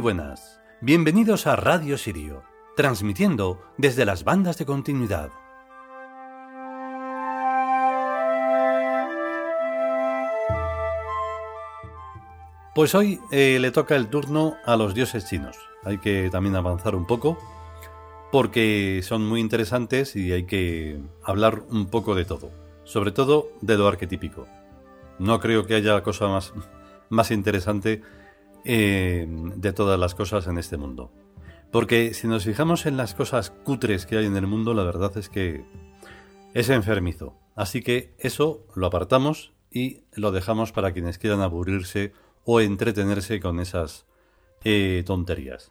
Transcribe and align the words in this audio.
Buenas, 0.00 0.58
bienvenidos 0.80 1.46
a 1.46 1.56
Radio 1.56 1.98
Sirio, 1.98 2.42
transmitiendo 2.74 3.60
desde 3.76 4.06
las 4.06 4.24
bandas 4.24 4.56
de 4.56 4.64
continuidad. 4.64 5.30
Pues 12.74 12.94
hoy 12.94 13.20
eh, 13.30 13.58
le 13.60 13.70
toca 13.72 13.94
el 13.94 14.08
turno 14.08 14.56
a 14.64 14.76
los 14.76 14.94
dioses 14.94 15.26
chinos. 15.28 15.58
Hay 15.84 15.98
que 15.98 16.30
también 16.30 16.56
avanzar 16.56 16.94
un 16.94 17.06
poco 17.06 17.36
porque 18.32 19.02
son 19.02 19.26
muy 19.26 19.40
interesantes 19.40 20.16
y 20.16 20.32
hay 20.32 20.44
que 20.44 20.98
hablar 21.22 21.62
un 21.68 21.90
poco 21.90 22.14
de 22.14 22.24
todo, 22.24 22.50
sobre 22.84 23.12
todo 23.12 23.48
de 23.60 23.76
lo 23.76 23.86
arquetípico. 23.86 24.46
No 25.18 25.40
creo 25.40 25.66
que 25.66 25.74
haya 25.74 26.02
cosa 26.02 26.28
más, 26.28 26.54
más 27.10 27.30
interesante 27.30 28.00
eh, 28.64 29.26
de 29.28 29.72
todas 29.72 29.98
las 29.98 30.14
cosas 30.14 30.46
en 30.46 30.58
este 30.58 30.76
mundo. 30.76 31.10
Porque 31.70 32.14
si 32.14 32.26
nos 32.26 32.44
fijamos 32.44 32.86
en 32.86 32.96
las 32.96 33.14
cosas 33.14 33.50
cutres 33.50 34.06
que 34.06 34.16
hay 34.16 34.26
en 34.26 34.36
el 34.36 34.46
mundo, 34.46 34.74
la 34.74 34.82
verdad 34.82 35.16
es 35.16 35.28
que 35.28 35.64
es 36.52 36.68
enfermizo. 36.68 37.34
Así 37.54 37.82
que 37.82 38.14
eso 38.18 38.66
lo 38.74 38.86
apartamos 38.86 39.52
y 39.70 40.02
lo 40.12 40.32
dejamos 40.32 40.72
para 40.72 40.92
quienes 40.92 41.18
quieran 41.18 41.40
aburrirse 41.40 42.12
o 42.44 42.60
entretenerse 42.60 43.38
con 43.40 43.60
esas 43.60 44.06
eh, 44.64 45.04
tonterías. 45.06 45.70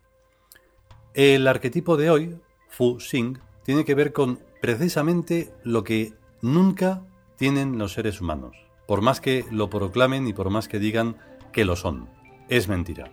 El 1.13 1.47
arquetipo 1.47 1.97
de 1.97 2.09
hoy, 2.09 2.37
Fu 2.69 2.99
Xing, 2.99 3.39
tiene 3.63 3.83
que 3.83 3.95
ver 3.95 4.13
con 4.13 4.39
precisamente 4.61 5.51
lo 5.63 5.83
que 5.83 6.13
nunca 6.41 7.03
tienen 7.35 7.77
los 7.77 7.93
seres 7.93 8.21
humanos, 8.21 8.55
por 8.87 9.01
más 9.01 9.19
que 9.19 9.45
lo 9.51 9.69
proclamen 9.69 10.27
y 10.27 10.33
por 10.33 10.49
más 10.49 10.67
que 10.67 10.79
digan 10.79 11.17
que 11.51 11.65
lo 11.65 11.75
son. 11.75 12.09
Es 12.49 12.67
mentira. 12.67 13.11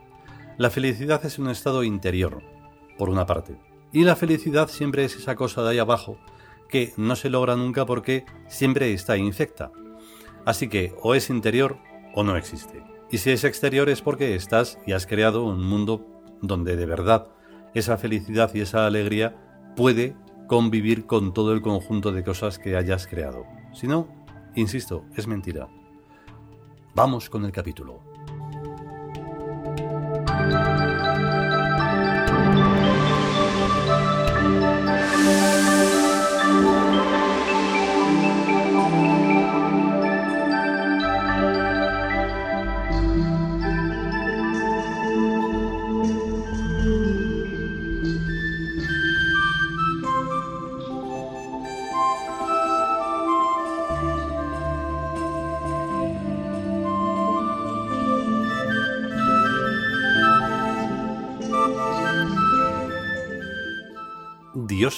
La 0.56 0.70
felicidad 0.70 1.22
es 1.26 1.38
un 1.38 1.50
estado 1.50 1.84
interior, 1.84 2.42
por 2.96 3.10
una 3.10 3.26
parte, 3.26 3.58
y 3.92 4.04
la 4.04 4.16
felicidad 4.16 4.68
siempre 4.68 5.04
es 5.04 5.14
esa 5.14 5.36
cosa 5.36 5.62
de 5.62 5.70
ahí 5.70 5.78
abajo 5.78 6.16
que 6.70 6.94
no 6.96 7.16
se 7.16 7.28
logra 7.28 7.54
nunca 7.54 7.84
porque 7.84 8.24
siempre 8.48 8.94
está 8.94 9.18
infecta. 9.18 9.70
Así 10.46 10.68
que 10.68 10.94
o 11.02 11.14
es 11.14 11.28
interior 11.28 11.76
o 12.14 12.24
no 12.24 12.38
existe. 12.38 12.82
Y 13.10 13.18
si 13.18 13.30
es 13.30 13.44
exterior 13.44 13.90
es 13.90 14.00
porque 14.00 14.34
estás 14.34 14.78
y 14.86 14.92
has 14.92 15.06
creado 15.06 15.44
un 15.44 15.62
mundo 15.62 16.06
donde 16.40 16.74
de 16.74 16.86
verdad 16.86 17.28
esa 17.74 17.98
felicidad 17.98 18.50
y 18.54 18.62
esa 18.62 18.86
alegría 18.86 19.36
puede 19.76 20.16
convivir 20.46 21.04
con 21.04 21.34
todo 21.34 21.52
el 21.52 21.60
conjunto 21.60 22.10
de 22.10 22.24
cosas 22.24 22.58
que 22.58 22.74
hayas 22.74 23.06
creado. 23.06 23.44
Si 23.74 23.86
no, 23.86 24.08
insisto, 24.54 25.04
es 25.14 25.26
mentira. 25.26 25.68
Vamos 26.94 27.28
con 27.28 27.44
el 27.44 27.52
capítulo. 27.52 28.15
Thank 30.50 30.80
you. 30.80 30.85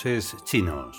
Chinos. 0.01 0.97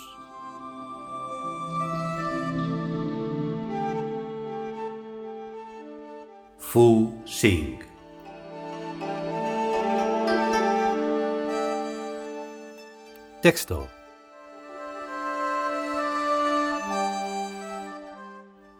Fu 6.57 7.21
Xing. 7.25 7.79
Texto. 13.41 13.87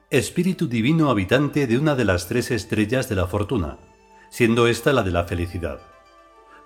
Espíritu 0.09 0.67
divino 0.67 1.09
habitante 1.09 1.65
de 1.65 1.77
una 1.77 1.95
de 1.95 2.03
las 2.03 2.27
tres 2.27 2.51
estrellas 2.51 3.07
de 3.07 3.15
la 3.15 3.27
fortuna, 3.27 3.77
siendo 4.29 4.67
esta 4.67 4.91
la 4.91 5.03
de 5.03 5.11
la 5.11 5.23
felicidad 5.23 5.79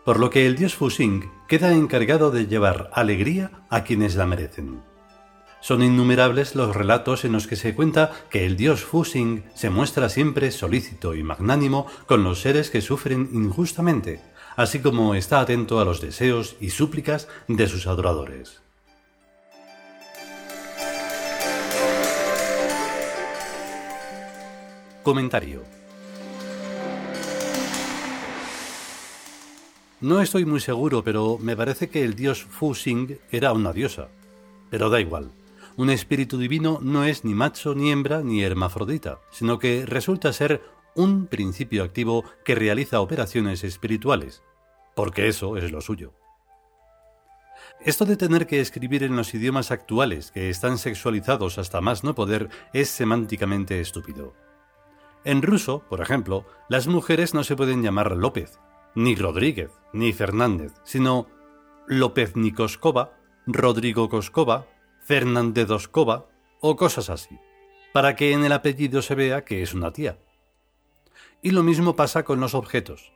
por 0.06 0.20
lo 0.20 0.30
que 0.30 0.46
el 0.46 0.56
dios 0.56 0.76
Fuxing 0.76 1.32
queda 1.48 1.74
encargado 1.74 2.32
de 2.32 2.48
llevar 2.48 2.90
alegría 2.94 3.52
a 3.70 3.84
quienes 3.84 4.16
la 4.16 4.26
merecen. 4.26 4.82
Son 5.62 5.82
innumerables 5.82 6.56
los 6.56 6.76
relatos 6.76 7.24
en 7.24 7.32
los 7.32 7.48
que 7.48 7.56
se 7.56 7.74
cuenta 7.74 8.12
que 8.30 8.46
el 8.46 8.58
dios 8.58 8.84
Fuxing 8.84 9.46
se 9.56 9.70
muestra 9.70 10.10
siempre 10.10 10.52
solícito 10.52 11.16
y 11.16 11.24
magnánimo 11.24 11.88
con 12.06 12.24
los 12.24 12.42
seres 12.42 12.70
que 12.70 12.82
sufren 12.82 13.30
injustamente, 13.32 14.20
así 14.58 14.80
como 14.80 15.16
está 15.16 15.40
atento 15.40 15.80
a 15.80 15.86
los 15.86 16.02
deseos 16.02 16.58
y 16.60 16.72
súplicas 16.72 17.30
de 17.48 17.68
sus 17.68 17.88
adoradores. 17.88 18.62
Comentario 25.02 25.83
No 30.04 30.20
estoy 30.20 30.44
muy 30.44 30.60
seguro, 30.60 31.02
pero 31.02 31.38
me 31.40 31.56
parece 31.56 31.88
que 31.88 32.04
el 32.04 32.14
dios 32.14 32.44
Fu 32.44 32.74
Xing 32.74 33.20
era 33.32 33.54
una 33.54 33.72
diosa. 33.72 34.10
Pero 34.70 34.90
da 34.90 35.00
igual. 35.00 35.32
Un 35.78 35.90
espíritu 35.90 36.38
divino 36.38 36.80
no 36.82 37.06
es 37.06 37.24
ni 37.24 37.34
macho, 37.34 37.74
ni 37.74 37.90
hembra, 37.90 38.22
ni 38.22 38.44
hermafrodita, 38.44 39.20
sino 39.32 39.60
que 39.60 39.86
resulta 39.86 40.34
ser 40.34 40.62
un 40.94 41.28
principio 41.28 41.86
activo 41.86 42.26
que 42.44 42.54
realiza 42.54 43.00
operaciones 43.00 43.64
espirituales, 43.64 44.44
porque 44.94 45.30
eso 45.30 45.56
es 45.56 45.72
lo 45.72 45.80
suyo. 45.80 46.12
Esto 47.80 48.04
de 48.04 48.18
tener 48.18 48.46
que 48.46 48.60
escribir 48.60 49.04
en 49.04 49.16
los 49.16 49.34
idiomas 49.34 49.72
actuales, 49.72 50.32
que 50.32 50.50
están 50.50 50.80
sexualizados 50.80 51.58
hasta 51.58 51.80
más 51.80 52.04
no 52.04 52.14
poder, 52.14 52.50
es 52.74 52.90
semánticamente 52.90 53.80
estúpido. 53.80 54.34
En 55.24 55.42
ruso, 55.42 55.86
por 55.90 56.02
ejemplo, 56.02 56.46
las 56.68 56.88
mujeres 56.88 57.34
no 57.34 57.46
se 57.46 57.56
pueden 57.56 57.82
llamar 57.82 58.12
López, 58.18 58.60
ni 58.96 59.16
Rodríguez, 59.16 59.72
ni 59.92 60.14
Fernández, 60.14 60.74
sino 60.84 61.28
López 61.88 62.36
Nicoscova, 62.36 63.18
Rodrigo 63.46 64.10
Coscova, 64.10 64.68
Fernández 65.02 65.70
Oscova 65.70 66.28
o 66.62 66.76
cosas 66.76 67.10
así, 67.10 67.38
para 67.92 68.16
que 68.16 68.32
en 68.32 68.44
el 68.44 68.52
apellido 68.52 69.02
se 69.02 69.16
vea 69.16 69.44
que 69.44 69.62
es 69.62 69.74
una 69.74 69.92
tía. 69.92 70.20
Y 71.42 71.52
lo 71.52 71.64
mismo 71.64 71.96
pasa 71.96 72.24
con 72.24 72.40
los 72.40 72.56
objetos. 72.56 73.12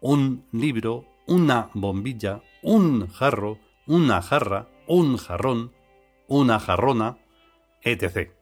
Un 0.00 0.44
libro, 0.52 1.04
una 1.26 1.70
bombilla, 1.74 2.42
un 2.62 3.08
jarro, 3.08 3.58
una 3.86 4.20
jarra, 4.20 4.68
un 4.86 5.16
jarrón, 5.16 5.72
una 6.26 6.58
jarrona, 6.58 7.18
etc. 7.82 8.32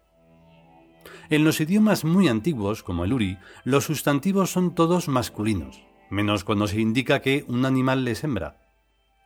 En 1.29 1.45
los 1.45 1.61
idiomas 1.61 2.05
muy 2.05 2.29
antiguos, 2.29 2.83
como 2.83 3.05
el 3.05 3.13
uri, 3.13 3.39
los 3.65 3.85
sustantivos 3.85 4.51
son 4.51 4.75
todos 4.75 5.09
masculinos 5.09 5.87
menos 6.11 6.45
cuando 6.45 6.67
se 6.67 6.81
indica 6.81 7.21
que 7.21 7.45
un 7.49 7.65
animal 7.65 8.05
le 8.05 8.13
hembra. 8.13 8.57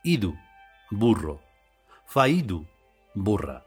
Idu, 0.03 0.35
burro. 0.89 1.41
Faidu, 2.05 2.67
burra. 3.13 3.65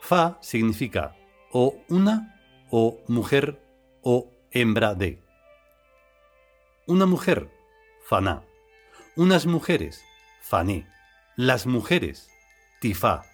Fa 0.00 0.38
significa 0.40 1.14
o 1.52 1.76
una 1.88 2.40
o 2.70 2.98
mujer 3.06 3.62
o 4.02 4.28
hembra 4.50 4.94
de. 4.94 5.22
Una 6.86 7.06
mujer, 7.06 7.48
faná. 8.04 8.42
Unas 9.14 9.46
mujeres, 9.46 10.02
fané. 10.40 10.88
Las 11.36 11.66
mujeres, 11.66 12.28
tifá. 12.80 13.24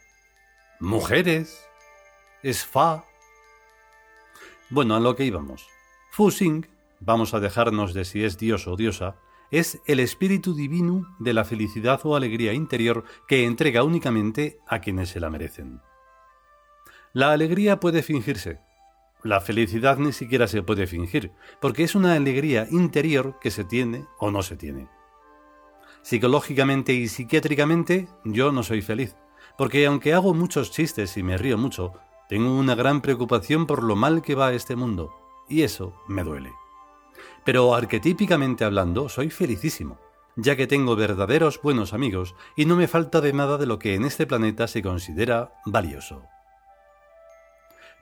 Mujeres, 0.81 1.66
es 2.43 2.64
fa. 2.64 3.04
Bueno, 4.70 4.96
a 4.96 5.00
lo 5.00 5.16
que 5.16 5.25
íbamos. 5.25 5.66
Fusing 6.11 6.66
vamos 7.00 7.34
a 7.34 7.40
dejarnos 7.40 7.94
de 7.94 8.04
si 8.04 8.24
es 8.24 8.38
Dios 8.38 8.66
o 8.66 8.76
diosa, 8.76 9.16
es 9.50 9.80
el 9.86 10.00
espíritu 10.00 10.54
divino 10.54 11.16
de 11.18 11.32
la 11.32 11.44
felicidad 11.44 12.00
o 12.04 12.16
alegría 12.16 12.52
interior 12.52 13.04
que 13.26 13.44
entrega 13.44 13.82
únicamente 13.82 14.58
a 14.66 14.80
quienes 14.80 15.10
se 15.10 15.20
la 15.20 15.30
merecen. 15.30 15.80
La 17.12 17.32
alegría 17.32 17.80
puede 17.80 18.02
fingirse. 18.02 18.60
La 19.24 19.40
felicidad 19.40 19.98
ni 19.98 20.12
siquiera 20.12 20.46
se 20.46 20.62
puede 20.62 20.86
fingir, 20.86 21.32
porque 21.60 21.82
es 21.82 21.94
una 21.94 22.14
alegría 22.14 22.68
interior 22.70 23.38
que 23.40 23.50
se 23.50 23.64
tiene 23.64 24.06
o 24.18 24.30
no 24.30 24.42
se 24.42 24.56
tiene. 24.56 24.88
Psicológicamente 26.02 26.92
y 26.92 27.08
psiquiátricamente 27.08 28.08
yo 28.24 28.52
no 28.52 28.62
soy 28.62 28.82
feliz, 28.82 29.16
porque 29.56 29.86
aunque 29.86 30.14
hago 30.14 30.34
muchos 30.34 30.70
chistes 30.70 31.16
y 31.16 31.22
me 31.22 31.36
río 31.36 31.58
mucho, 31.58 31.94
tengo 32.28 32.54
una 32.54 32.74
gran 32.74 33.00
preocupación 33.00 33.66
por 33.66 33.82
lo 33.82 33.96
mal 33.96 34.22
que 34.22 34.34
va 34.34 34.52
este 34.52 34.76
mundo, 34.76 35.10
y 35.48 35.62
eso 35.62 35.94
me 36.06 36.22
duele. 36.22 36.52
Pero 37.44 37.75
arquetípicamente 37.75 38.64
hablando, 38.64 39.08
soy 39.08 39.31
felicísimo, 39.31 39.99
ya 40.37 40.56
que 40.56 40.67
tengo 40.67 40.96
verdaderos 40.96 41.61
buenos 41.62 41.93
amigos 41.93 42.35
y 42.56 42.64
no 42.64 42.76
me 42.76 42.88
falta 42.88 43.20
de 43.20 43.32
nada 43.32 43.58
de 43.58 43.67
lo 43.67 43.79
que 43.79 43.94
en 43.94 44.05
este 44.05 44.26
planeta 44.26 44.69
se 44.69 44.82
considera 44.82 45.52
valioso. 45.64 46.23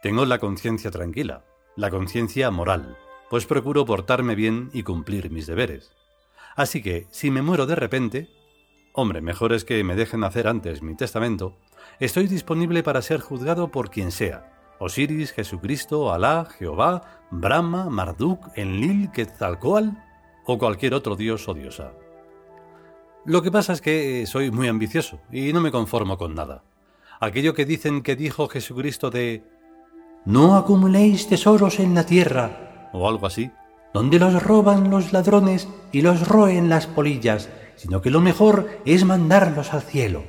Tengo 0.03 0.25
la 0.27 0.39
conciencia 0.39 0.91
tranquila, 0.91 1.45
la 1.77 1.91
conciencia 1.91 2.51
moral, 2.51 2.99
pues 3.31 3.47
procuro 3.47 3.85
portarme 3.85 4.35
bien 4.35 4.71
y 4.73 4.83
cumplir 4.83 5.31
mis 5.31 5.47
deberes. 5.47 5.93
Así 6.55 6.83
que, 6.83 7.07
si 7.11 7.31
me 7.31 7.43
muero 7.43 7.67
de 7.67 7.75
repente, 7.75 8.29
hombre, 8.93 9.21
mejor 9.21 9.53
es 9.53 9.65
que 9.65 9.83
me 9.85 9.97
dejen 9.97 10.25
hacer 10.25 10.49
antes 10.49 10.83
mi 10.83 10.97
testamento, 10.97 11.57
estoy 12.01 12.27
disponible 12.29 12.83
para 12.83 13.03
ser 13.03 13.21
juzgado 13.21 13.71
por 13.71 13.91
quien 13.91 14.11
sea. 14.11 14.56
Osiris, 14.79 15.33
Jesucristo, 15.33 16.13
Alá, 16.13 16.47
Jehová, 16.59 17.03
Brahma, 17.31 17.89
Marduk, 17.91 18.49
Enlil, 18.55 19.11
Quetzalcoatl 19.11 19.91
o 20.45 20.59
cualquier 20.59 20.95
otro 20.95 21.17
dios 21.17 21.49
o 21.49 21.55
diosa. 21.55 21.93
Lo 23.25 23.43
que 23.43 23.51
pasa 23.51 23.73
es 23.73 23.81
que 23.81 24.25
soy 24.27 24.51
muy 24.51 24.69
ambicioso 24.69 25.19
y 25.33 25.53
no 25.53 25.61
me 25.61 25.73
conformo 25.73 26.17
con 26.17 26.35
nada. 26.35 26.63
Aquello 27.19 27.55
que 27.55 27.65
dicen 27.65 28.03
que 28.03 28.15
dijo 28.15 28.49
Jesucristo 28.49 29.11
de 29.11 29.43
No 30.25 30.57
acumuléis 30.57 31.29
tesoros 31.29 31.81
en 31.81 31.95
la 31.95 32.05
tierra 32.05 32.91
o 32.93 33.09
algo 33.09 33.27
así, 33.27 33.51
donde 33.93 34.19
los 34.19 34.43
roban 34.43 34.91
los 34.91 35.13
ladrones 35.13 35.69
y 35.91 36.03
los 36.03 36.29
roen 36.29 36.69
las 36.69 36.87
polillas, 36.87 37.49
sino 37.77 38.01
que 38.01 38.11
lo 38.11 38.21
mejor 38.21 38.69
es 38.85 39.05
mandarlos 39.05 39.73
al 39.73 39.83
cielo. 39.83 40.23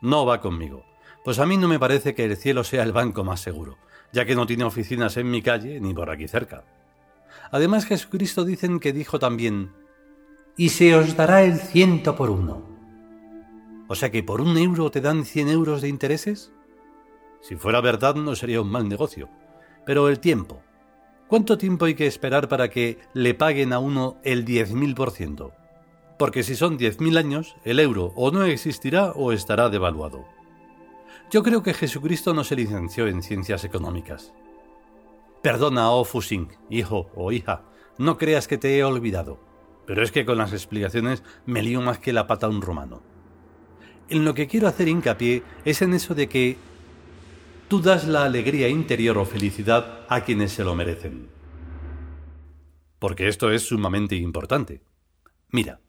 No 0.00 0.24
va 0.24 0.40
conmigo, 0.40 0.84
pues 1.26 1.40
a 1.40 1.44
mí 1.44 1.56
no 1.56 1.66
me 1.66 1.80
parece 1.80 2.14
que 2.14 2.24
el 2.24 2.36
cielo 2.36 2.62
sea 2.62 2.84
el 2.84 2.92
banco 2.92 3.24
más 3.24 3.40
seguro, 3.40 3.78
ya 4.12 4.24
que 4.24 4.36
no 4.36 4.46
tiene 4.46 4.62
oficinas 4.62 5.16
en 5.16 5.28
mi 5.28 5.42
calle 5.42 5.80
ni 5.80 5.92
por 5.92 6.08
aquí 6.08 6.28
cerca. 6.28 6.62
Además 7.50 7.84
Jesucristo 7.84 8.44
dicen 8.44 8.78
que 8.78 8.92
dijo 8.92 9.18
también, 9.18 9.72
y 10.56 10.68
se 10.68 10.94
os 10.94 11.16
dará 11.16 11.42
el 11.42 11.58
ciento 11.58 12.14
por 12.14 12.30
uno. 12.30 12.62
O 13.88 13.96
sea 13.96 14.12
que 14.12 14.22
por 14.22 14.40
un 14.40 14.56
euro 14.56 14.92
te 14.92 15.00
dan 15.00 15.24
cien 15.24 15.48
euros 15.48 15.82
de 15.82 15.88
intereses. 15.88 16.52
Si 17.40 17.56
fuera 17.56 17.80
verdad 17.80 18.14
no 18.14 18.36
sería 18.36 18.60
un 18.60 18.70
mal 18.70 18.88
negocio, 18.88 19.28
pero 19.84 20.08
el 20.08 20.20
tiempo, 20.20 20.62
¿Cuánto 21.26 21.58
tiempo 21.58 21.86
hay 21.86 21.96
que 21.96 22.06
esperar 22.06 22.48
para 22.48 22.70
que 22.70 23.00
le 23.14 23.34
paguen 23.34 23.72
a 23.72 23.80
uno 23.80 24.16
el 24.22 24.44
10.000%? 24.44 25.50
Porque 26.20 26.44
si 26.44 26.54
son 26.54 26.78
10.000 26.78 27.18
años, 27.18 27.56
el 27.64 27.80
euro 27.80 28.12
o 28.14 28.30
no 28.30 28.44
existirá 28.44 29.10
o 29.10 29.32
estará 29.32 29.68
devaluado. 29.68 30.36
Yo 31.30 31.42
creo 31.42 31.62
que 31.62 31.74
Jesucristo 31.74 32.34
no 32.34 32.44
se 32.44 32.54
licenció 32.54 33.08
en 33.08 33.22
ciencias 33.22 33.64
económicas. 33.64 34.32
Perdona, 35.42 35.90
oh 35.90 36.04
Fusing, 36.04 36.48
hijo 36.70 37.10
o 37.16 37.32
hija, 37.32 37.64
no 37.98 38.16
creas 38.16 38.46
que 38.46 38.58
te 38.58 38.78
he 38.78 38.84
olvidado, 38.84 39.40
pero 39.86 40.02
es 40.02 40.12
que 40.12 40.24
con 40.24 40.38
las 40.38 40.52
explicaciones 40.52 41.24
me 41.44 41.62
lío 41.62 41.80
más 41.80 41.98
que 41.98 42.12
la 42.12 42.26
pata 42.26 42.46
a 42.46 42.50
un 42.50 42.62
romano. 42.62 43.02
En 44.08 44.24
lo 44.24 44.34
que 44.34 44.46
quiero 44.46 44.68
hacer 44.68 44.86
hincapié 44.86 45.42
es 45.64 45.82
en 45.82 45.94
eso 45.94 46.14
de 46.14 46.28
que 46.28 46.56
tú 47.68 47.80
das 47.80 48.06
la 48.06 48.24
alegría 48.24 48.68
interior 48.68 49.18
o 49.18 49.24
felicidad 49.24 50.06
a 50.08 50.20
quienes 50.20 50.52
se 50.52 50.62
lo 50.62 50.76
merecen. 50.76 51.28
Porque 53.00 53.26
esto 53.26 53.50
es 53.50 53.62
sumamente 53.62 54.14
importante. 54.14 54.82
Mira, 55.50 55.80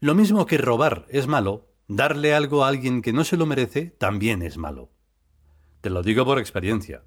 lo 0.00 0.14
mismo 0.14 0.46
que 0.46 0.56
robar 0.56 1.06
es 1.10 1.26
malo, 1.26 1.68
darle 1.96 2.34
algo 2.34 2.64
a 2.64 2.68
alguien 2.68 3.02
que 3.02 3.12
no 3.12 3.24
se 3.24 3.36
lo 3.36 3.46
merece 3.46 3.94
también 3.98 4.42
es 4.42 4.58
malo. 4.58 4.90
Te 5.80 5.90
lo 5.90 6.02
digo 6.02 6.24
por 6.24 6.38
experiencia. 6.38 7.04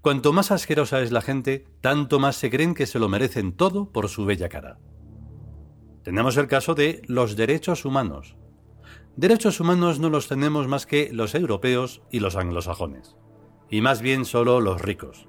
Cuanto 0.00 0.32
más 0.32 0.50
asquerosa 0.50 1.00
es 1.00 1.12
la 1.12 1.22
gente, 1.22 1.64
tanto 1.80 2.18
más 2.18 2.36
se 2.36 2.50
creen 2.50 2.74
que 2.74 2.86
se 2.86 2.98
lo 2.98 3.08
merecen 3.08 3.52
todo 3.52 3.90
por 3.90 4.08
su 4.08 4.24
bella 4.24 4.48
cara. 4.48 4.78
Tenemos 6.02 6.36
el 6.36 6.46
caso 6.46 6.74
de 6.74 7.02
los 7.06 7.36
derechos 7.36 7.84
humanos. 7.84 8.36
Derechos 9.16 9.60
humanos 9.60 10.00
no 10.00 10.10
los 10.10 10.28
tenemos 10.28 10.68
más 10.68 10.86
que 10.86 11.10
los 11.12 11.34
europeos 11.34 12.02
y 12.10 12.20
los 12.20 12.36
anglosajones 12.36 13.16
y 13.74 13.80
más 13.80 14.02
bien 14.02 14.24
solo 14.24 14.60
los 14.60 14.80
ricos. 14.80 15.26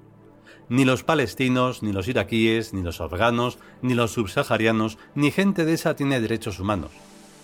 Ni 0.68 0.84
los 0.84 1.04
palestinos, 1.04 1.82
ni 1.82 1.92
los 1.92 2.08
iraquíes, 2.08 2.74
ni 2.74 2.82
los 2.82 3.00
afganos, 3.00 3.58
ni 3.82 3.94
los 3.94 4.12
subsaharianos, 4.12 4.98
ni 5.14 5.30
gente 5.30 5.64
de 5.64 5.74
esa 5.74 5.96
tiene 5.96 6.20
derechos 6.20 6.58
humanos, 6.58 6.92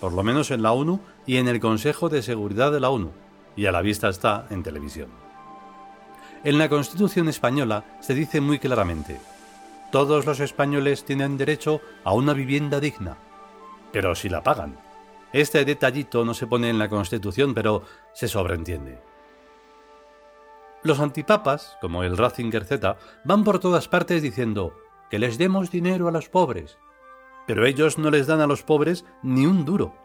por 0.03 0.11
lo 0.11 0.21
menos 0.21 0.51
en 0.51 0.61
la 0.61 0.73
ONU 0.73 0.99
y 1.25 1.37
en 1.37 1.47
el 1.47 1.61
Consejo 1.61 2.09
de 2.09 2.21
Seguridad 2.21 2.73
de 2.73 2.81
la 2.81 2.89
ONU, 2.89 3.11
y 3.55 3.67
a 3.67 3.71
la 3.71 3.81
vista 3.81 4.09
está 4.09 4.47
en 4.49 4.61
televisión. 4.61 5.07
En 6.43 6.57
la 6.57 6.67
Constitución 6.67 7.29
española 7.29 7.85
se 8.01 8.13
dice 8.13 8.41
muy 8.41 8.59
claramente, 8.59 9.17
todos 9.93 10.25
los 10.25 10.41
españoles 10.41 11.05
tienen 11.05 11.37
derecho 11.37 11.79
a 12.03 12.11
una 12.11 12.33
vivienda 12.33 12.81
digna, 12.81 13.15
pero 13.93 14.13
si 14.13 14.27
la 14.27 14.43
pagan. 14.43 14.77
Este 15.31 15.63
detallito 15.63 16.25
no 16.25 16.33
se 16.33 16.47
pone 16.47 16.69
en 16.69 16.79
la 16.79 16.89
Constitución, 16.89 17.53
pero 17.53 17.83
se 18.11 18.27
sobreentiende. 18.27 18.99
Los 20.83 20.99
antipapas, 20.99 21.77
como 21.79 22.03
el 22.03 22.17
Ratzinger 22.17 22.65
Z, 22.65 22.97
van 23.23 23.45
por 23.45 23.59
todas 23.59 23.87
partes 23.87 24.21
diciendo 24.21 24.75
que 25.09 25.17
les 25.17 25.37
demos 25.37 25.71
dinero 25.71 26.09
a 26.09 26.11
los 26.11 26.27
pobres, 26.27 26.77
pero 27.47 27.65
ellos 27.65 27.97
no 27.97 28.11
les 28.11 28.27
dan 28.27 28.41
a 28.41 28.47
los 28.47 28.63
pobres 28.63 29.05
ni 29.21 29.45
un 29.45 29.65
duro. 29.65 29.95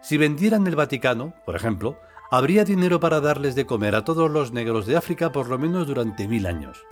Si 0.00 0.16
vendieran 0.16 0.66
el 0.66 0.76
Vaticano, 0.76 1.34
por 1.44 1.56
ejemplo, 1.56 1.98
habría 2.30 2.64
dinero 2.64 3.00
para 3.00 3.20
darles 3.20 3.54
de 3.54 3.66
comer 3.66 3.94
a 3.94 4.04
todos 4.04 4.30
los 4.30 4.52
negros 4.52 4.86
de 4.86 4.96
África 4.96 5.32
por 5.32 5.48
lo 5.48 5.58
menos 5.58 5.86
durante 5.86 6.28
mil 6.28 6.46
años. 6.46 6.84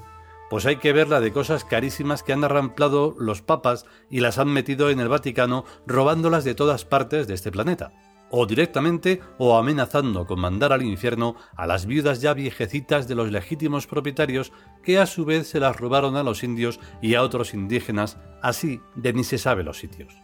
Pues 0.51 0.65
hay 0.67 0.77
que 0.77 0.93
ver 0.93 1.09
la 1.09 1.21
de 1.21 1.33
cosas 1.33 1.65
carísimas 1.65 2.23
que 2.23 2.33
han 2.33 2.45
arramplado 2.45 3.17
los 3.19 3.43
papas 3.43 3.85
y 4.09 4.21
las 4.21 4.39
han 4.39 4.49
metido 4.49 4.91
en 4.91 5.01
el 5.01 5.09
Vaticano 5.09 5.65
robándolas 5.87 6.45
de 6.45 6.55
todas 6.55 6.85
partes 6.85 7.27
de 7.27 7.35
este 7.35 7.51
planeta 7.51 7.93
o 8.31 8.47
directamente 8.47 9.21
o 9.39 9.57
amenazando 9.57 10.27
con 10.27 10.41
mandar 10.41 10.73
al 10.73 10.83
infierno 10.83 11.37
a 11.55 11.67
las 11.67 11.87
viudas 11.87 12.21
ya 12.21 12.35
viejecitas 12.35 13.09
de 13.09 13.15
los 13.15 13.31
legítimos 13.31 13.87
propietarios 13.87 14.53
que 14.83 14.99
a 14.99 15.07
su 15.07 15.25
vez 15.25 15.49
se 15.49 15.61
las 15.61 15.77
robaron 15.77 16.17
a 16.17 16.23
los 16.23 16.43
indios 16.43 16.81
y 17.01 17.15
a 17.15 17.23
otros 17.23 17.55
indígenas, 17.55 18.19
así 18.43 18.81
de 18.95 19.13
ni 19.13 19.25
se 19.25 19.39
sabe 19.39 19.63
los 19.63 19.79
sitios. 19.79 20.15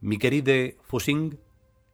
Mi 0.00 0.18
querido 0.18 0.78
Fusing, 0.82 1.40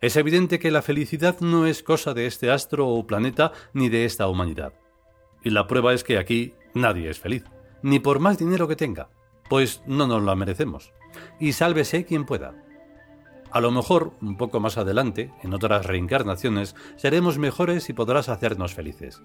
es 0.03 0.17
evidente 0.17 0.59
que 0.59 0.71
la 0.71 0.83
felicidad 0.83 1.41
no 1.41 1.67
es 1.67 1.83
cosa 1.83 2.13
de 2.13 2.27
este 2.27 2.51
astro 2.51 2.87
o 2.89 3.07
planeta 3.07 3.53
ni 3.73 3.89
de 3.89 4.05
esta 4.05 4.29
humanidad. 4.29 4.75
Y 5.43 5.51
la 5.51 5.67
prueba 5.67 5.95
es 5.95 6.05
que 6.05 6.19
aquí 6.19 6.53
nadie 6.75 7.09
es 7.09 7.19
feliz, 7.19 7.45
ni 7.83 8.01
por 8.01 8.21
más 8.21 8.39
dinero 8.39 8.69
que 8.69 8.77
tenga 8.77 9.09
pues 9.49 9.83
no 9.87 10.07
nos 10.07 10.23
la 10.23 10.35
merecemos. 10.35 10.93
Y 11.39 11.53
sálvese 11.53 12.05
quien 12.05 12.25
pueda. 12.25 12.55
A 13.51 13.61
lo 13.61 13.71
mejor, 13.71 14.13
un 14.21 14.37
poco 14.37 14.59
más 14.59 14.79
adelante, 14.79 15.33
en 15.43 15.55
otras 15.55 15.87
reencarnaciones, 15.87 16.75
seremos 16.97 17.39
mejores 17.39 17.89
y 17.89 17.93
podrás 17.93 18.29
hacernos 18.29 18.75
felices. 18.75 19.23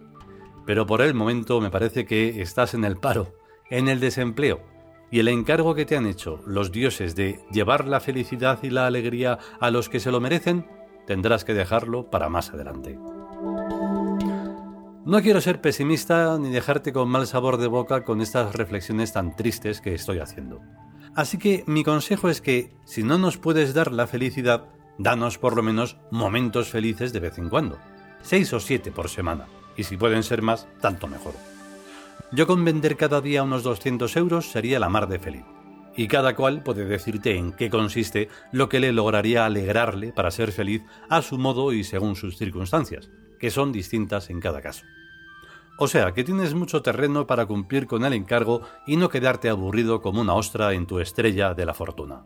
Pero 0.67 0.85
por 0.85 1.01
el 1.01 1.15
momento 1.15 1.59
me 1.61 1.71
parece 1.71 2.05
que 2.05 2.41
estás 2.41 2.75
en 2.75 2.85
el 2.85 2.97
paro, 2.97 3.33
en 3.71 3.87
el 3.87 3.99
desempleo, 3.99 4.61
y 5.09 5.19
el 5.19 5.29
encargo 5.29 5.73
que 5.73 5.85
te 5.85 5.97
han 5.97 6.05
hecho 6.05 6.41
los 6.45 6.71
dioses 6.71 7.15
de 7.15 7.39
llevar 7.51 7.87
la 7.87 7.99
felicidad 7.99 8.59
y 8.61 8.69
la 8.69 8.85
alegría 8.85 9.39
a 9.59 9.71
los 9.71 9.89
que 9.89 9.99
se 9.99 10.11
lo 10.11 10.19
merecen, 10.19 10.67
tendrás 11.07 11.43
que 11.43 11.55
dejarlo 11.55 12.11
para 12.11 12.29
más 12.29 12.51
adelante. 12.51 12.99
No 15.09 15.23
quiero 15.23 15.41
ser 15.41 15.59
pesimista 15.59 16.37
ni 16.37 16.51
dejarte 16.51 16.93
con 16.93 17.09
mal 17.09 17.25
sabor 17.25 17.57
de 17.57 17.65
boca 17.65 18.03
con 18.03 18.21
estas 18.21 18.53
reflexiones 18.53 19.11
tan 19.11 19.35
tristes 19.35 19.81
que 19.81 19.95
estoy 19.95 20.19
haciendo. 20.19 20.61
Así 21.15 21.39
que 21.39 21.63
mi 21.65 21.83
consejo 21.83 22.29
es 22.29 22.41
que, 22.41 22.75
si 22.85 23.01
no 23.01 23.17
nos 23.17 23.37
puedes 23.37 23.73
dar 23.73 23.91
la 23.91 24.05
felicidad, 24.05 24.67
danos 24.99 25.39
por 25.39 25.55
lo 25.55 25.63
menos 25.63 25.97
momentos 26.11 26.69
felices 26.69 27.11
de 27.11 27.21
vez 27.21 27.39
en 27.39 27.49
cuando. 27.49 27.79
Seis 28.21 28.53
o 28.53 28.59
siete 28.59 28.91
por 28.91 29.09
semana. 29.09 29.47
Y 29.75 29.85
si 29.85 29.97
pueden 29.97 30.21
ser 30.21 30.43
más, 30.43 30.67
tanto 30.79 31.07
mejor. 31.07 31.33
Yo 32.31 32.45
con 32.45 32.63
vender 32.63 32.95
cada 32.95 33.19
día 33.19 33.41
unos 33.41 33.63
200 33.63 34.15
euros 34.15 34.51
sería 34.51 34.77
la 34.77 34.89
mar 34.89 35.07
de 35.07 35.17
feliz. 35.17 35.45
Y 35.97 36.07
cada 36.07 36.35
cual 36.35 36.61
puede 36.61 36.85
decirte 36.85 37.35
en 37.35 37.53
qué 37.53 37.71
consiste 37.71 38.29
lo 38.51 38.69
que 38.69 38.79
le 38.79 38.93
lograría 38.93 39.47
alegrarle 39.47 40.13
para 40.13 40.29
ser 40.29 40.51
feliz 40.51 40.83
a 41.09 41.23
su 41.23 41.39
modo 41.39 41.73
y 41.73 41.83
según 41.83 42.15
sus 42.15 42.37
circunstancias, 42.37 43.09
que 43.39 43.49
son 43.49 43.71
distintas 43.71 44.29
en 44.29 44.39
cada 44.39 44.61
caso. 44.61 44.85
O 45.81 45.87
sea, 45.87 46.13
que 46.13 46.25
tienes 46.25 46.53
mucho 46.53 46.81
terreno 46.81 47.25
para 47.25 47.45
cumplir 47.45 47.87
con 47.87 48.03
el 48.03 48.11
encargo 48.11 48.61
y 48.85 48.97
no 48.97 49.07
quedarte 49.07 49.47
aburrido 49.47 50.01
como 50.01 50.19
una 50.19 50.33
ostra 50.33 50.73
en 50.73 50.85
tu 50.85 50.99
estrella 50.99 51.53
de 51.53 51.65
la 51.65 51.73
fortuna. 51.73 52.25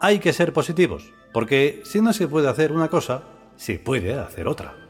Hay 0.00 0.18
que 0.18 0.32
ser 0.32 0.54
positivos, 0.54 1.12
porque 1.34 1.82
si 1.84 2.00
no 2.00 2.14
se 2.14 2.26
puede 2.26 2.48
hacer 2.48 2.72
una 2.72 2.88
cosa, 2.88 3.24
se 3.56 3.78
puede 3.78 4.18
hacer 4.18 4.48
otra. 4.48 4.87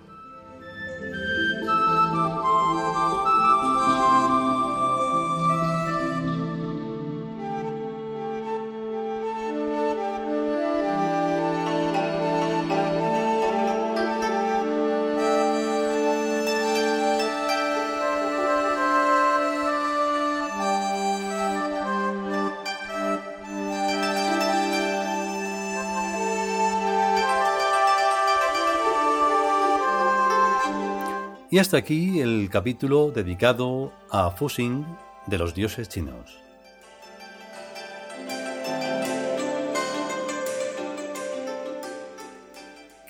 Y 31.50 31.58
hasta 31.58 31.78
aquí 31.78 32.20
el 32.20 32.50
capítulo 32.50 33.10
dedicado 33.10 33.90
a 34.10 34.30
Fusing 34.30 34.84
de 35.26 35.38
los 35.38 35.54
dioses 35.54 35.88
chinos. 35.88 36.36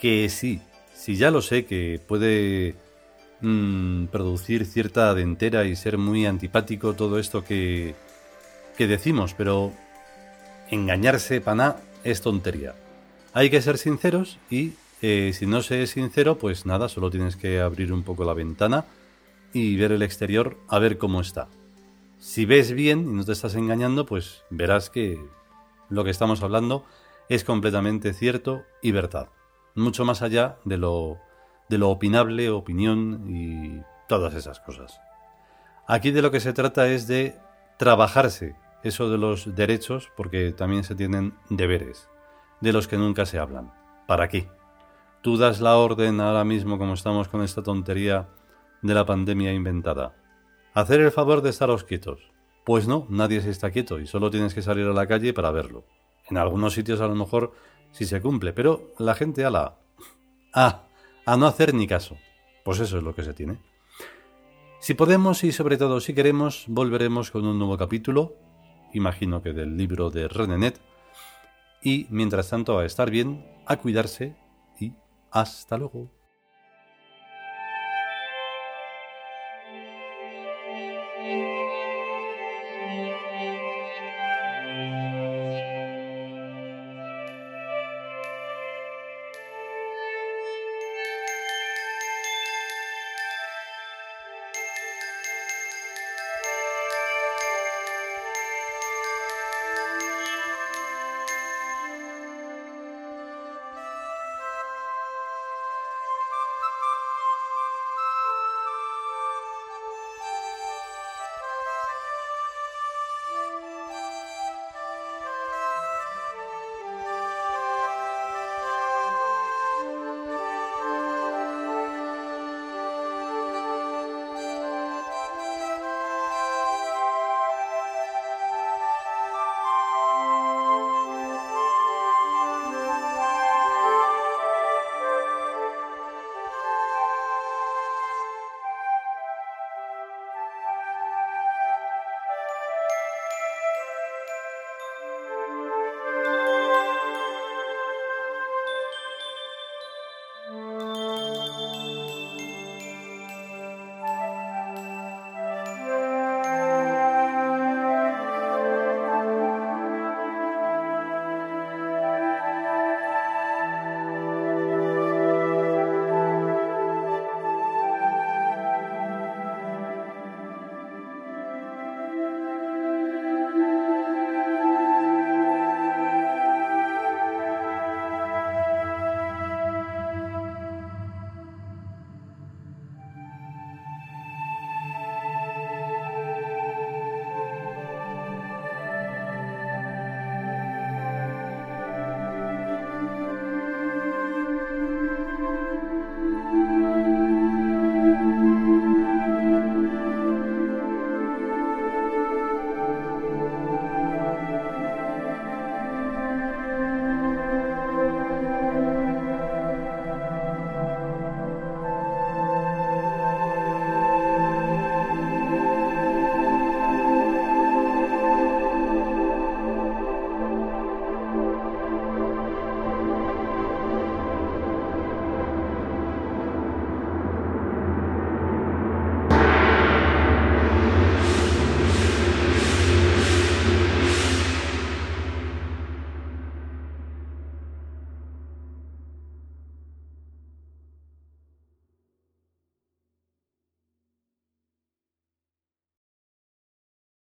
Que 0.00 0.28
sí, 0.28 0.62
sí 0.94 1.16
ya 1.16 1.32
lo 1.32 1.42
sé 1.42 1.64
que 1.64 2.00
puede 2.06 2.76
mm, 3.40 4.04
producir 4.06 4.66
cierta 4.66 5.12
dentera 5.14 5.64
y 5.64 5.74
ser 5.74 5.98
muy 5.98 6.24
antipático 6.24 6.94
todo 6.94 7.18
esto 7.18 7.42
que, 7.42 7.96
que 8.76 8.86
decimos, 8.86 9.34
pero 9.34 9.72
engañarse 10.70 11.40
paná 11.40 11.78
es 12.04 12.22
tontería. 12.22 12.76
Hay 13.32 13.50
que 13.50 13.60
ser 13.60 13.78
sinceros 13.78 14.38
y 14.48 14.74
eh, 15.00 15.32
si 15.34 15.46
no 15.46 15.62
se 15.62 15.82
es 15.82 15.90
sincero, 15.90 16.38
pues 16.38 16.66
nada, 16.66 16.88
solo 16.88 17.10
tienes 17.10 17.36
que 17.36 17.60
abrir 17.60 17.92
un 17.92 18.02
poco 18.02 18.24
la 18.24 18.34
ventana 18.34 18.86
y 19.52 19.76
ver 19.76 19.92
el 19.92 20.02
exterior 20.02 20.58
a 20.68 20.78
ver 20.78 20.98
cómo 20.98 21.20
está. 21.20 21.48
Si 22.18 22.44
ves 22.46 22.72
bien 22.72 23.08
y 23.08 23.12
no 23.12 23.24
te 23.24 23.32
estás 23.32 23.54
engañando, 23.54 24.06
pues 24.06 24.42
verás 24.50 24.90
que 24.90 25.24
lo 25.88 26.04
que 26.04 26.10
estamos 26.10 26.42
hablando 26.42 26.84
es 27.28 27.44
completamente 27.44 28.12
cierto 28.12 28.64
y 28.82 28.90
verdad. 28.92 29.28
Mucho 29.74 30.04
más 30.04 30.22
allá 30.22 30.56
de 30.64 30.78
lo, 30.78 31.18
de 31.68 31.78
lo 31.78 31.90
opinable, 31.90 32.50
opinión 32.50 33.24
y 33.28 33.80
todas 34.08 34.34
esas 34.34 34.58
cosas. 34.60 35.00
Aquí 35.86 36.10
de 36.10 36.22
lo 36.22 36.30
que 36.30 36.40
se 36.40 36.52
trata 36.52 36.88
es 36.88 37.06
de 37.06 37.38
trabajarse 37.78 38.56
eso 38.82 39.10
de 39.10 39.18
los 39.18 39.54
derechos, 39.54 40.10
porque 40.16 40.52
también 40.52 40.84
se 40.84 40.94
tienen 40.94 41.34
deberes, 41.50 42.08
de 42.60 42.72
los 42.72 42.88
que 42.88 42.96
nunca 42.96 43.26
se 43.26 43.38
hablan. 43.38 43.72
¿Para 44.06 44.28
qué? 44.28 44.48
Tú 45.28 45.36
das 45.36 45.60
la 45.60 45.76
orden 45.76 46.22
ahora 46.22 46.42
mismo, 46.42 46.78
como 46.78 46.94
estamos 46.94 47.28
con 47.28 47.42
esta 47.42 47.62
tontería 47.62 48.30
de 48.80 48.94
la 48.94 49.04
pandemia 49.04 49.52
inventada. 49.52 50.16
Hacer 50.72 51.00
el 51.02 51.12
favor 51.12 51.42
de 51.42 51.50
estaros 51.50 51.84
quietos. 51.84 52.32
Pues 52.64 52.88
no, 52.88 53.06
nadie 53.10 53.42
se 53.42 53.50
está 53.50 53.70
quieto 53.70 54.00
y 54.00 54.06
solo 54.06 54.30
tienes 54.30 54.54
que 54.54 54.62
salir 54.62 54.86
a 54.86 54.94
la 54.94 55.06
calle 55.06 55.34
para 55.34 55.50
verlo. 55.50 55.84
En 56.30 56.38
algunos 56.38 56.72
sitios 56.72 57.02
a 57.02 57.08
lo 57.08 57.14
mejor 57.14 57.52
sí 57.90 58.06
se 58.06 58.22
cumple, 58.22 58.54
pero 58.54 58.94
la 58.96 59.14
gente 59.14 59.44
a 59.44 59.50
la... 59.50 59.76
Ah, 60.54 60.86
a 61.26 61.36
no 61.36 61.46
hacer 61.46 61.74
ni 61.74 61.86
caso. 61.86 62.16
Pues 62.64 62.80
eso 62.80 62.96
es 62.96 63.04
lo 63.04 63.14
que 63.14 63.22
se 63.22 63.34
tiene. 63.34 63.60
Si 64.80 64.94
podemos 64.94 65.44
y 65.44 65.52
sobre 65.52 65.76
todo 65.76 66.00
si 66.00 66.14
queremos, 66.14 66.64
volveremos 66.68 67.30
con 67.30 67.44
un 67.44 67.58
nuevo 67.58 67.76
capítulo 67.76 68.32
imagino 68.94 69.42
que 69.42 69.52
del 69.52 69.76
libro 69.76 70.08
de 70.08 70.26
Renenet. 70.26 70.80
Y 71.82 72.06
mientras 72.08 72.48
tanto, 72.48 72.78
a 72.78 72.86
estar 72.86 73.10
bien, 73.10 73.44
a 73.66 73.76
cuidarse 73.76 74.47
hasta 75.30 75.76
luego. 75.76 76.08